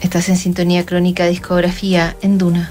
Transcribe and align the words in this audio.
Estás 0.00 0.30
en 0.30 0.36
sintonía 0.36 0.86
crónica 0.86 1.26
discografía 1.26 2.16
en 2.22 2.38
Duna. 2.38 2.70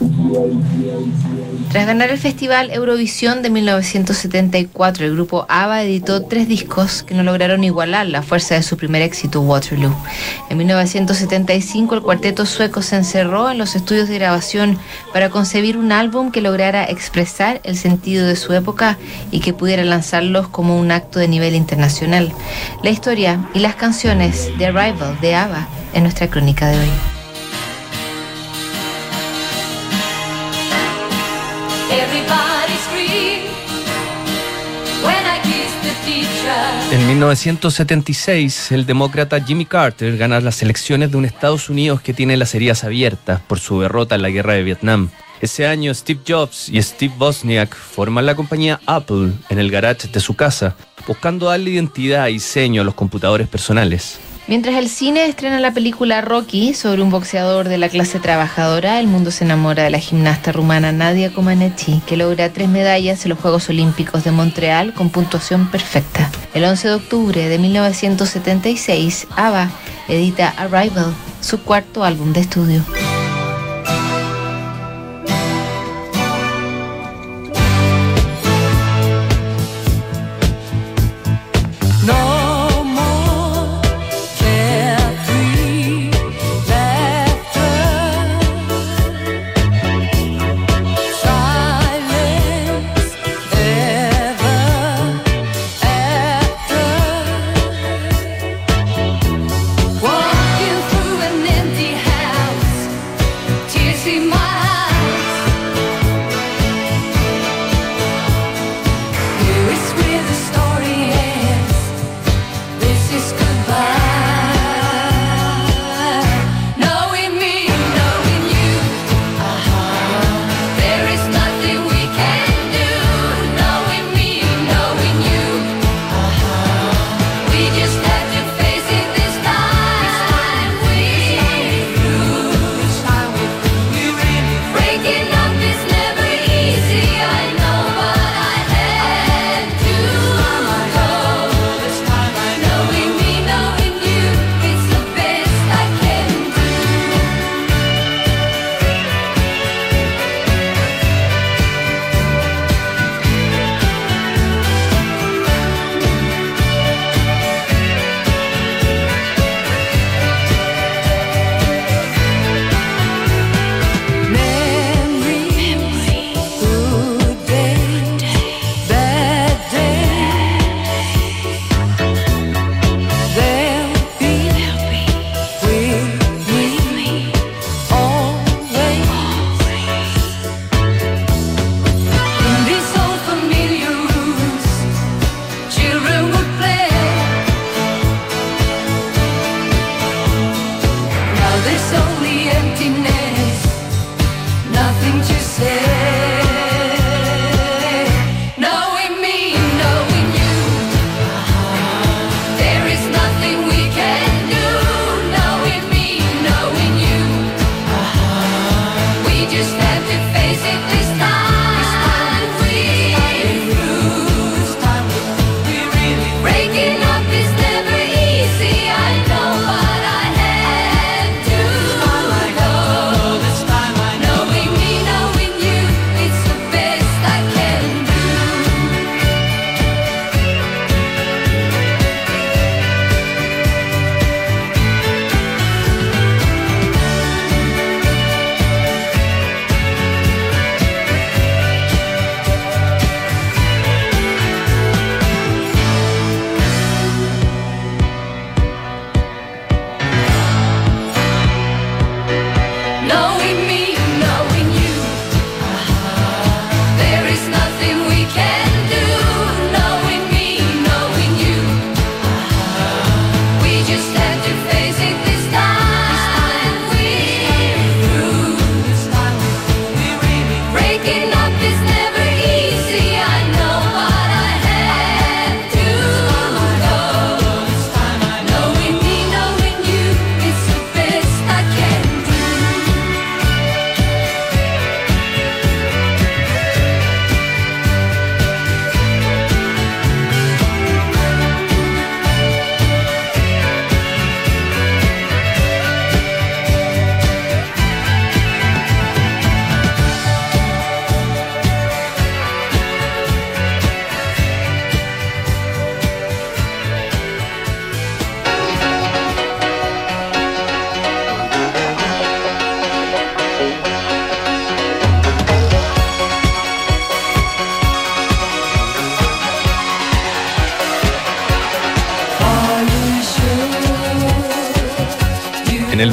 Tras 1.72 1.86
ganar 1.86 2.10
el 2.10 2.18
Festival 2.18 2.72
Eurovisión 2.72 3.44
de 3.44 3.52
1974, 3.52 5.06
el 5.06 5.14
grupo 5.14 5.46
ABBA 5.48 5.84
editó 5.84 6.24
tres 6.24 6.48
discos 6.48 7.04
que 7.04 7.14
no 7.14 7.22
lograron 7.22 7.64
igualar 7.64 8.08
la 8.08 8.24
fuerza 8.24 8.56
de 8.56 8.64
su 8.64 8.76
primer 8.76 9.04
éxito, 9.04 9.42
Waterloo. 9.42 9.96
En 10.50 10.58
1975, 10.58 11.94
el 11.94 12.02
cuarteto 12.02 12.48
sueco 12.48 12.82
se 12.82 12.96
encerró 12.96 13.52
en 13.52 13.60
los 13.60 13.76
estudios 13.76 14.10
de 14.10 14.16
grabación 14.16 14.80
para 15.14 15.30
concebir 15.30 15.78
un 15.78 15.92
álbum 15.92 16.32
que 16.32 16.42
lograra 16.42 16.86
expresar 16.86 17.62
el 17.64 17.78
sentido 17.78 18.26
de 18.26 18.36
su 18.36 18.52
época 18.54 18.98
y 19.30 19.40
que 19.40 19.54
pudiera 19.54 19.84
lanzarlos 19.84 20.48
como 20.48 20.80
un 20.80 20.90
acto 20.90 21.20
de 21.20 21.28
nivel 21.28 21.54
internacional. 21.54 22.34
La 22.82 22.90
historia 22.90 23.48
y 23.54 23.60
las 23.60 23.76
canciones 23.76 24.50
de 24.58 24.66
Arrival 24.66 25.20
de 25.22 25.36
ABBA 25.36 25.68
en 25.94 26.02
nuestra 26.02 26.28
crónica 26.28 26.68
de 26.68 26.80
hoy. 26.80 27.19
En 36.92 37.06
1976, 37.06 38.72
el 38.72 38.88
demócrata 38.88 39.40
Jimmy 39.40 39.66
Carter 39.66 40.18
gana 40.18 40.40
las 40.42 40.64
elecciones 40.64 41.12
de 41.12 41.18
un 41.18 41.26
Estados 41.26 41.70
Unidos 41.70 42.02
que 42.02 42.16
tiene 42.16 42.36
las 42.36 42.56
heridas 42.56 42.84
abiertas 42.84 43.42
por 43.42 43.60
su 43.60 43.80
derrota 43.80 44.16
en 44.16 44.24
la 44.24 44.32
guerra 44.32 44.54
de 44.54 44.64
Vietnam. 44.64 45.10
Ese 45.40 45.68
año, 45.68 45.94
Steve 45.94 46.22
Jobs 46.28 46.68
y 46.68 46.82
Steve 46.82 47.14
Wozniak 47.20 47.76
forman 47.76 48.26
la 48.26 48.34
compañía 48.34 48.80
Apple 48.88 49.34
en 49.50 49.60
el 49.60 49.70
garage 49.70 50.08
de 50.08 50.20
su 50.20 50.36
casa, 50.36 50.76
buscando 51.08 51.46
darle 51.46 51.70
identidad 51.70 52.28
y 52.28 52.34
diseño 52.34 52.82
a 52.82 52.86
los 52.86 52.96
computadores 52.96 53.48
personales. 53.48 54.20
Mientras 54.50 54.78
el 54.78 54.90
cine 54.90 55.28
estrena 55.28 55.60
la 55.60 55.76
película 55.76 56.22
Rocky 56.22 56.74
sobre 56.74 57.04
un 57.04 57.12
boxeador 57.12 57.70
de 57.70 57.78
la 57.78 57.88
clase 57.88 58.20
trabajadora, 58.20 59.00
el 59.00 59.06
mundo 59.06 59.30
se 59.30 59.44
enamora 59.44 59.84
de 59.84 59.92
la 59.92 60.00
gimnasta 60.00 60.52
rumana 60.52 60.92
Nadia 60.92 61.32
Comaneci, 61.32 62.02
que 62.08 62.18
logra 62.18 62.52
tres 62.52 62.68
medallas 62.68 63.24
en 63.24 63.30
los 63.30 63.38
Juegos 63.38 63.70
Olímpicos 63.70 64.24
de 64.24 64.32
Montreal 64.32 64.96
con 64.96 65.12
puntuación 65.12 65.70
perfecta. 65.70 66.32
El 66.56 66.64
11 66.64 66.88
de 66.88 66.94
octubre 66.96 67.48
de 67.48 67.60
1976, 67.60 69.28
ABBA 69.36 69.70
edita 70.08 70.50
Arrival, 70.58 71.14
su 71.42 71.62
cuarto 71.62 72.04
álbum 72.04 72.34
de 72.34 72.40
estudio. 72.40 72.84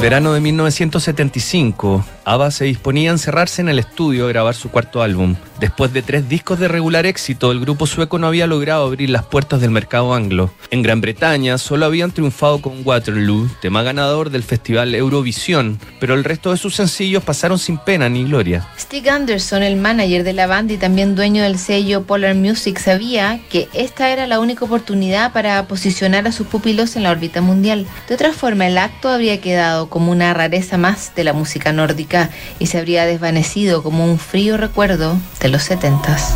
Verano 0.07 0.31
de 0.31 0.39
1975, 0.39 2.01
ABBA 2.27 2.51
se 2.51 2.65
disponía 2.65 3.09
a 3.09 3.13
encerrarse 3.13 3.61
en 3.61 3.69
el 3.69 3.79
estudio 3.79 4.25
a 4.25 4.27
grabar 4.27 4.53
su 4.53 4.69
cuarto 4.69 5.01
álbum. 5.01 5.37
Después 5.61 5.93
de 5.93 6.01
tres 6.01 6.27
discos 6.27 6.59
de 6.59 6.67
regular 6.67 7.05
éxito, 7.05 7.53
el 7.53 7.61
grupo 7.61 7.87
sueco 7.87 8.19
no 8.19 8.27
había 8.27 8.47
logrado 8.47 8.85
abrir 8.85 9.09
las 9.09 9.23
puertas 9.23 9.61
del 9.61 9.71
mercado 9.71 10.13
anglo. 10.13 10.53
En 10.69 10.81
Gran 10.81 10.99
Bretaña 10.99 11.57
solo 11.57 11.85
habían 11.85 12.11
triunfado 12.11 12.61
con 12.61 12.81
Waterloo, 12.83 13.49
tema 13.61 13.81
ganador 13.81 14.29
del 14.29 14.43
festival 14.43 14.93
Eurovisión, 14.93 15.79
pero 16.01 16.15
el 16.15 16.25
resto 16.25 16.51
de 16.51 16.57
sus 16.57 16.75
sencillos 16.75 17.23
pasaron 17.23 17.59
sin 17.59 17.77
pena 17.77 18.09
ni 18.09 18.25
gloria. 18.25 18.67
Stig 18.77 19.09
Anderson, 19.09 19.63
el 19.63 19.77
manager 19.77 20.25
de 20.25 20.33
la 20.33 20.47
banda 20.47 20.73
y 20.73 20.77
también 20.77 21.15
dueño 21.15 21.43
del 21.43 21.57
sello 21.57 22.03
Polar 22.03 22.35
Music, 22.35 22.77
sabía 22.77 23.39
que 23.49 23.69
esta 23.73 24.09
era 24.09 24.27
la 24.27 24.41
única 24.41 24.65
oportunidad 24.65 25.31
para 25.31 25.65
posicionar 25.67 26.27
a 26.27 26.33
sus 26.33 26.47
pupilos 26.47 26.97
en 26.97 27.03
la 27.03 27.11
órbita 27.11 27.39
mundial. 27.39 27.87
De 28.09 28.15
otra 28.15 28.33
forma, 28.33 28.67
el 28.67 28.77
acto 28.77 29.07
habría 29.07 29.39
quedado 29.39 29.89
como 29.89 30.11
una 30.11 30.33
rareza 30.33 30.77
más 30.77 31.15
de 31.15 31.23
la 31.23 31.31
música 31.31 31.71
nórdica 31.71 32.16
y 32.59 32.67
se 32.67 32.77
habría 32.77 33.05
desvanecido 33.05 33.83
como 33.83 34.05
un 34.05 34.19
frío 34.19 34.57
recuerdo 34.57 35.17
de 35.39 35.49
los 35.49 35.63
setentas. 35.63 36.35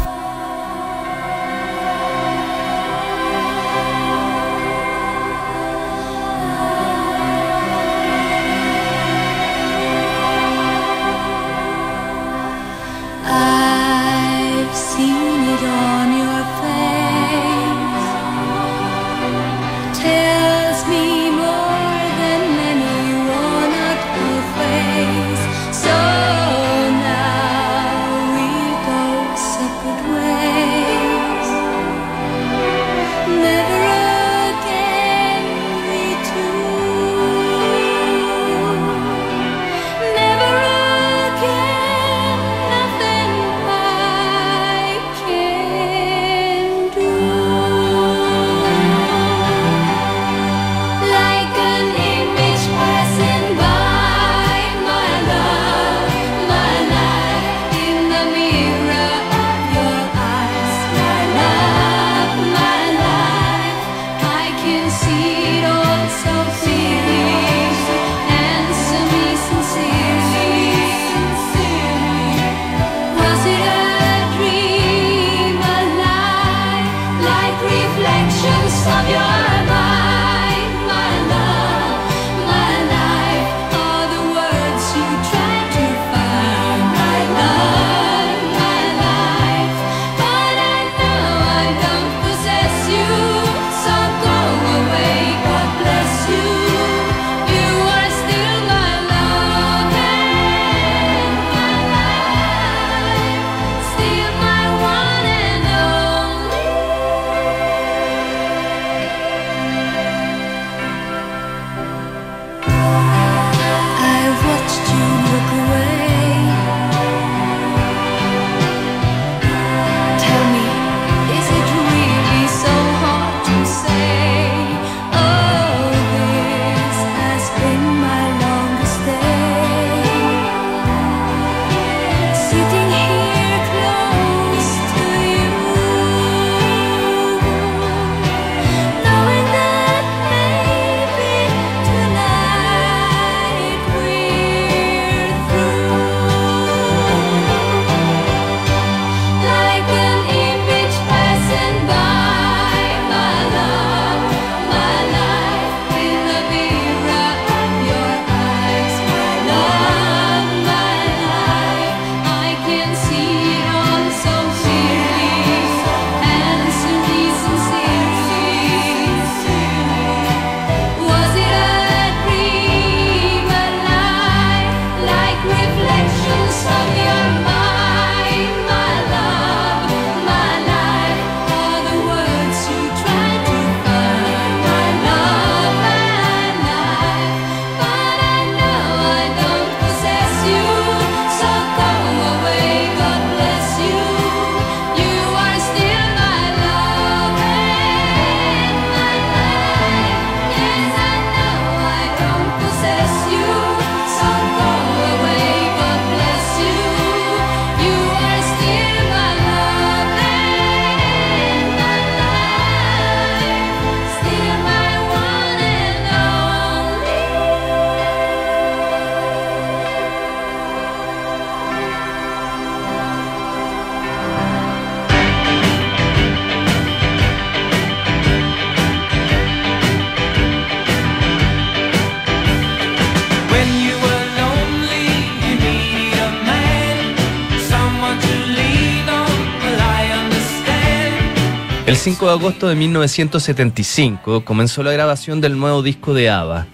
25 242.03 242.25
de 242.25 242.31
agosto 242.31 242.67
de 242.67 242.73
1975 242.73 244.43
comenzó 244.43 244.81
la 244.81 244.91
grabación 244.91 245.39
del 245.39 245.59
nuevo 245.59 245.83
disco 245.83 246.15
de 246.15 246.31
ABBA. 246.31 246.65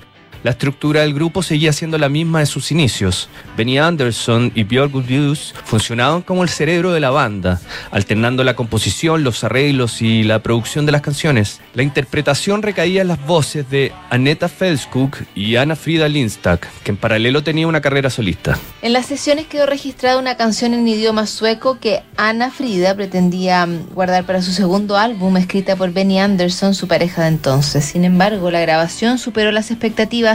La 0.43 0.51
estructura 0.51 1.01
del 1.01 1.13
grupo 1.13 1.41
seguía 1.43 1.73
siendo 1.73 1.97
la 1.97 2.09
misma 2.09 2.39
de 2.39 2.45
sus 2.45 2.71
inicios. 2.71 3.29
Benny 3.57 3.77
Anderson 3.77 4.51
y 4.53 4.63
Björk 4.63 4.91
Gullius 4.91 5.53
funcionaban 5.65 6.21
como 6.21 6.43
el 6.43 6.49
cerebro 6.49 6.93
de 6.93 6.99
la 6.99 7.09
banda, 7.09 7.59
alternando 7.91 8.43
la 8.43 8.55
composición, 8.55 9.23
los 9.23 9.43
arreglos 9.43 10.01
y 10.01 10.23
la 10.23 10.43
producción 10.43 10.85
de 10.85 10.91
las 10.91 11.01
canciones. 11.01 11.59
La 11.73 11.83
interpretación 11.83 12.61
recaía 12.61 13.01
en 13.01 13.07
las 13.07 13.25
voces 13.25 13.69
de 13.69 13.91
Annetta 14.09 14.47
Felskuk 14.47 15.17
y 15.35 15.55
Anna 15.55 15.75
Frida 15.75 16.07
Lindstad, 16.07 16.59
que 16.83 16.91
en 16.91 16.97
paralelo 16.97 17.43
tenía 17.43 17.67
una 17.67 17.81
carrera 17.81 18.09
solista. 18.09 18.57
En 18.81 18.93
las 18.93 19.07
sesiones 19.07 19.47
quedó 19.47 19.65
registrada 19.65 20.19
una 20.19 20.37
canción 20.37 20.73
en 20.73 20.87
idioma 20.87 21.25
sueco 21.25 21.79
que 21.79 22.03
Anna 22.15 22.51
Frida 22.51 22.95
pretendía 22.95 23.65
mm, 23.65 23.93
guardar 23.93 24.25
para 24.25 24.41
su 24.41 24.51
segundo 24.51 24.97
álbum, 24.97 25.37
escrita 25.37 25.75
por 25.75 25.91
Benny 25.91 26.19
Anderson, 26.19 26.73
su 26.73 26.87
pareja 26.87 27.23
de 27.23 27.29
entonces. 27.29 27.85
Sin 27.85 28.05
embargo, 28.05 28.51
la 28.51 28.61
grabación 28.61 29.17
superó 29.17 29.51
las 29.51 29.71
expectativas 29.71 30.26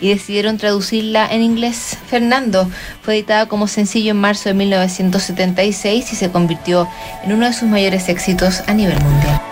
y 0.00 0.08
decidieron 0.08 0.58
traducirla 0.58 1.26
en 1.30 1.42
inglés. 1.42 1.96
Fernando 2.08 2.68
fue 3.02 3.14
editada 3.14 3.46
como 3.46 3.66
sencillo 3.66 4.10
en 4.10 4.18
marzo 4.18 4.48
de 4.48 4.54
1976 4.54 6.12
y 6.12 6.16
se 6.16 6.30
convirtió 6.30 6.88
en 7.24 7.32
uno 7.32 7.46
de 7.46 7.52
sus 7.52 7.68
mayores 7.68 8.08
éxitos 8.08 8.62
a 8.66 8.74
nivel 8.74 9.00
mundial. 9.00 9.51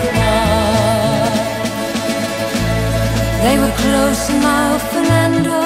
They 3.41 3.57
were 3.57 3.73
close 3.83 4.29
now, 4.29 4.77
Fernando. 4.77 5.61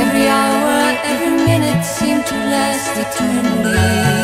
Every 0.00 0.26
hour, 0.26 0.78
every 1.04 1.34
minute 1.44 1.84
seemed 1.84 2.24
to 2.26 2.34
last 2.34 2.96
eternally. 2.96 4.21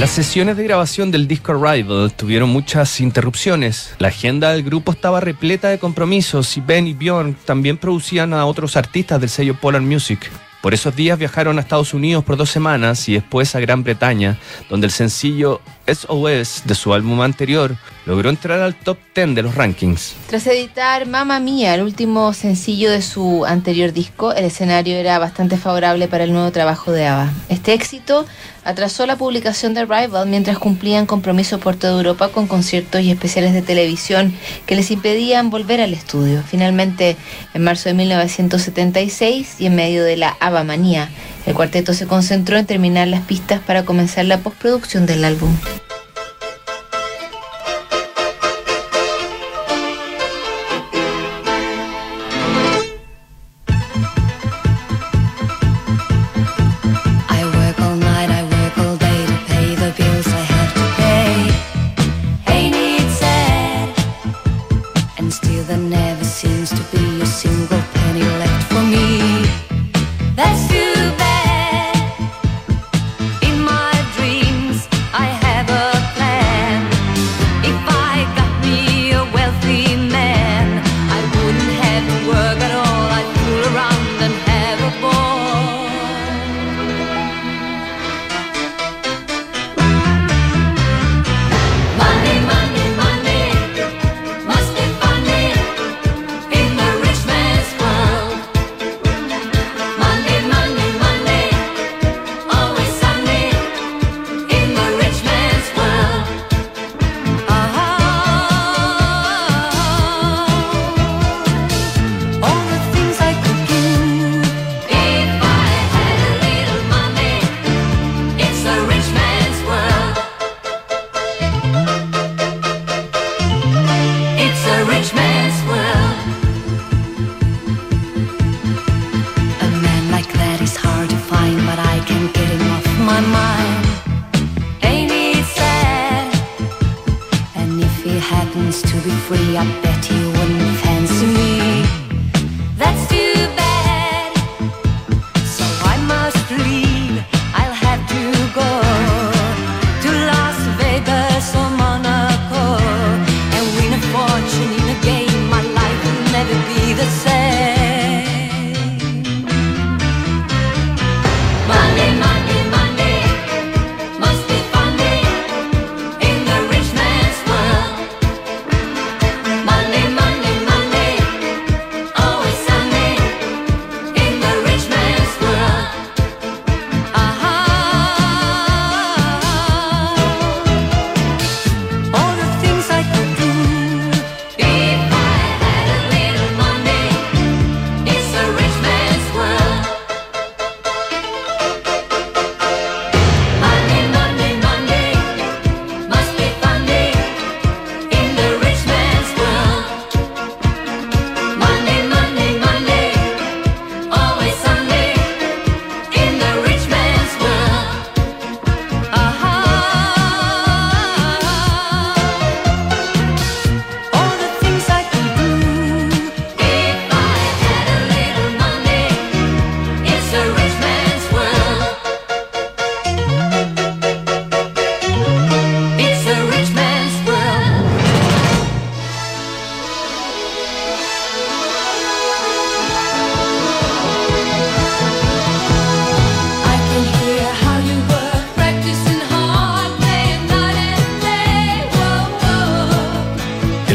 Las 0.00 0.12
sesiones 0.12 0.56
de 0.56 0.64
grabación 0.64 1.10
del 1.10 1.28
disco 1.28 1.52
Arrival 1.52 2.10
tuvieron 2.16 2.48
muchas 2.48 3.02
interrupciones. 3.02 3.94
La 3.98 4.08
agenda 4.08 4.50
del 4.50 4.62
grupo 4.62 4.92
estaba 4.92 5.20
repleta 5.20 5.68
de 5.68 5.78
compromisos 5.78 6.56
y 6.56 6.62
Ben 6.62 6.86
y 6.86 6.94
Bjorn 6.94 7.36
también 7.44 7.76
producían 7.76 8.32
a 8.32 8.46
otros 8.46 8.78
artistas 8.78 9.20
del 9.20 9.28
sello 9.28 9.60
Polar 9.60 9.82
Music. 9.82 10.30
Por 10.62 10.72
esos 10.72 10.96
días 10.96 11.18
viajaron 11.18 11.58
a 11.58 11.60
Estados 11.60 11.92
Unidos 11.92 12.24
por 12.24 12.38
dos 12.38 12.48
semanas 12.50 13.08
y 13.08 13.14
después 13.14 13.54
a 13.54 13.60
Gran 13.60 13.82
Bretaña, 13.82 14.38
donde 14.68 14.86
el 14.86 14.90
sencillo 14.90 15.60
SOS 15.86 16.62
de 16.64 16.74
su 16.74 16.92
álbum 16.92 17.20
anterior 17.22 17.76
logró 18.04 18.28
entrar 18.28 18.60
al 18.60 18.74
top 18.74 18.98
10 19.14 19.34
de 19.34 19.42
los 19.42 19.54
rankings. 19.54 20.14
Tras 20.28 20.46
editar 20.46 21.06
Mamma 21.06 21.40
Mía, 21.40 21.74
el 21.74 21.82
último 21.82 22.32
sencillo 22.34 22.90
de 22.90 23.00
su 23.00 23.44
anterior 23.46 23.92
disco, 23.92 24.32
el 24.32 24.44
escenario 24.44 24.96
era 24.96 25.18
bastante 25.18 25.56
favorable 25.56 26.08
para 26.08 26.24
el 26.24 26.32
nuevo 26.32 26.50
trabajo 26.52 26.92
de 26.92 27.06
ABBA. 27.06 27.32
Este 27.48 27.72
éxito 27.72 28.26
atrasó 28.70 29.06
la 29.06 29.16
publicación 29.16 29.74
de 29.74 29.84
Rival 29.84 30.28
mientras 30.28 30.58
cumplían 30.58 31.06
compromisos 31.06 31.60
por 31.60 31.76
toda 31.76 31.92
Europa 31.92 32.28
con 32.28 32.46
conciertos 32.46 33.02
y 33.02 33.10
especiales 33.10 33.52
de 33.52 33.62
televisión 33.62 34.32
que 34.66 34.76
les 34.76 34.90
impedían 34.90 35.50
volver 35.50 35.80
al 35.80 35.92
estudio. 35.92 36.42
Finalmente, 36.48 37.16
en 37.54 37.62
marzo 37.62 37.88
de 37.88 37.94
1976 37.94 39.56
y 39.58 39.66
en 39.66 39.74
medio 39.74 40.04
de 40.04 40.16
la 40.16 40.36
ABBA 40.40 40.64
manía, 40.64 41.10
el 41.46 41.54
cuarteto 41.54 41.94
se 41.94 42.06
concentró 42.06 42.56
en 42.56 42.66
terminar 42.66 43.08
las 43.08 43.22
pistas 43.22 43.60
para 43.60 43.84
comenzar 43.84 44.24
la 44.24 44.38
postproducción 44.38 45.06
del 45.06 45.24
álbum. 45.24 45.50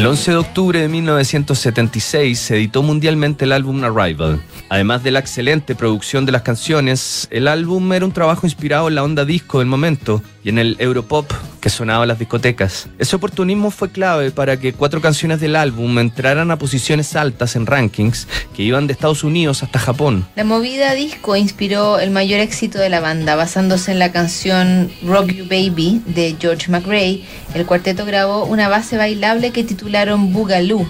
El 0.05 0.11
11 0.11 0.31
de 0.31 0.37
octubre 0.37 0.79
de 0.79 0.87
1976 0.87 2.37
se 2.37 2.57
editó 2.57 2.83
mundialmente 2.83 3.45
el 3.45 3.51
álbum 3.51 3.83
Arrival. 3.83 4.39
Además 4.69 5.01
de 5.01 5.09
la 5.09 5.17
excelente 5.17 5.73
producción 5.73 6.27
de 6.27 6.31
las 6.31 6.43
canciones, 6.43 7.27
el 7.31 7.47
álbum 7.47 7.91
era 7.91 8.05
un 8.05 8.11
trabajo 8.11 8.45
inspirado 8.45 8.87
en 8.87 8.93
la 8.93 9.03
onda 9.03 9.25
disco 9.25 9.57
del 9.57 9.67
momento 9.67 10.21
y 10.43 10.49
en 10.49 10.59
el 10.59 10.75
Europop 10.77 11.33
que 11.59 11.71
sonaba 11.71 12.03
en 12.03 12.09
las 12.09 12.19
discotecas. 12.19 12.87
Ese 12.99 13.15
oportunismo 13.15 13.71
fue 13.71 13.89
clave 13.89 14.29
para 14.29 14.59
que 14.59 14.73
cuatro 14.73 15.01
canciones 15.01 15.39
del 15.39 15.55
álbum 15.55 15.97
entraran 15.97 16.51
a 16.51 16.59
posiciones 16.59 17.15
altas 17.15 17.55
en 17.55 17.65
rankings 17.65 18.27
que 18.55 18.61
iban 18.61 18.85
de 18.85 18.93
Estados 18.93 19.23
Unidos 19.23 19.63
hasta 19.63 19.79
Japón. 19.79 20.27
La 20.35 20.43
movida 20.43 20.93
disco 20.93 21.35
inspiró 21.35 21.97
el 21.97 22.11
mayor 22.11 22.39
éxito 22.39 22.77
de 22.77 22.89
la 22.89 22.99
banda, 22.99 23.35
basándose 23.35 23.91
en 23.91 23.97
la 23.97 24.11
canción 24.11 24.91
Rock 25.03 25.31
You 25.31 25.45
Baby 25.45 26.03
de 26.05 26.35
George 26.39 26.69
McRae. 26.69 27.23
El 27.55 27.65
cuarteto 27.65 28.05
grabó 28.05 28.45
una 28.45 28.69
base 28.69 28.95
bailable 28.95 29.49
que 29.49 29.63
titularon 29.95 30.33
Boogaloo. 30.33 30.85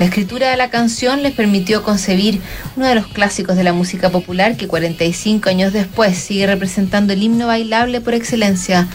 La 0.00 0.06
escritura 0.06 0.50
de 0.50 0.56
la 0.56 0.70
canción 0.70 1.22
les 1.22 1.32
permitió 1.32 1.84
concebir 1.84 2.40
uno 2.74 2.86
de 2.88 2.96
los 2.96 3.06
clásicos 3.06 3.54
de 3.54 3.62
la 3.62 3.72
música 3.72 4.10
popular 4.10 4.56
que 4.56 4.66
45 4.66 5.48
años 5.48 5.72
después 5.72 6.18
sigue 6.18 6.48
representando 6.48 7.12
el 7.12 7.22
himno 7.22 7.46
bailable 7.46 8.00
por 8.00 8.14
excelencia. 8.14 8.88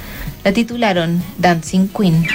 La 0.43 0.51
titularon 0.51 1.23
Dancing 1.37 1.87
Queen. 1.87 2.27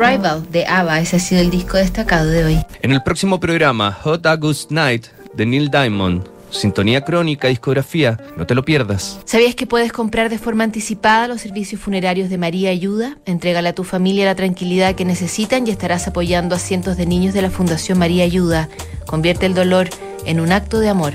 Arrival 0.00 0.46
de 0.52 0.64
ABBA, 0.64 1.00
ese 1.00 1.16
ha 1.16 1.18
sido 1.18 1.40
el 1.40 1.50
disco 1.50 1.76
destacado 1.76 2.30
de 2.30 2.44
hoy. 2.44 2.58
En 2.82 2.92
el 2.92 3.02
próximo 3.02 3.40
programa, 3.40 3.90
Hot 3.92 4.24
August 4.26 4.70
Night 4.70 5.06
de 5.34 5.44
Neil 5.44 5.70
Diamond. 5.70 6.22
Sintonía 6.50 7.02
crónica, 7.02 7.48
discografía, 7.48 8.16
no 8.36 8.46
te 8.46 8.54
lo 8.54 8.64
pierdas. 8.64 9.18
¿Sabías 9.24 9.56
que 9.56 9.66
puedes 9.66 9.92
comprar 9.92 10.30
de 10.30 10.38
forma 10.38 10.64
anticipada 10.64 11.26
los 11.26 11.40
servicios 11.40 11.80
funerarios 11.80 12.30
de 12.30 12.38
María 12.38 12.70
Ayuda? 12.70 13.18
Entrégale 13.26 13.70
a 13.70 13.74
tu 13.74 13.82
familia 13.82 14.24
la 14.24 14.36
tranquilidad 14.36 14.94
que 14.94 15.04
necesitan 15.04 15.66
y 15.66 15.70
estarás 15.70 16.06
apoyando 16.06 16.54
a 16.54 16.58
cientos 16.58 16.96
de 16.96 17.04
niños 17.04 17.34
de 17.34 17.42
la 17.42 17.50
Fundación 17.50 17.98
María 17.98 18.24
Ayuda. 18.24 18.68
Convierte 19.04 19.46
el 19.46 19.54
dolor 19.54 19.88
en 20.24 20.40
un 20.40 20.52
acto 20.52 20.78
de 20.78 20.88
amor. 20.88 21.14